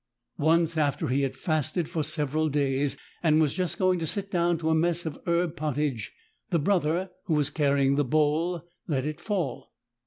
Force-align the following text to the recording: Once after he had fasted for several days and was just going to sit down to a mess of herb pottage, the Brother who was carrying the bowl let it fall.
Once 0.39 0.77
after 0.77 1.09
he 1.09 1.21
had 1.21 1.35
fasted 1.35 1.87
for 1.87 2.01
several 2.03 2.49
days 2.49 2.97
and 3.21 3.39
was 3.39 3.53
just 3.53 3.77
going 3.77 3.99
to 3.99 4.07
sit 4.07 4.31
down 4.31 4.57
to 4.57 4.71
a 4.71 4.73
mess 4.73 5.05
of 5.05 5.19
herb 5.27 5.55
pottage, 5.55 6.11
the 6.49 6.57
Brother 6.57 7.11
who 7.25 7.35
was 7.35 7.51
carrying 7.51 7.97
the 7.97 8.03
bowl 8.03 8.63
let 8.87 9.05
it 9.05 9.21
fall. 9.21 9.71